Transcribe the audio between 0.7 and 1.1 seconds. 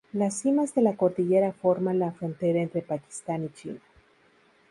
de la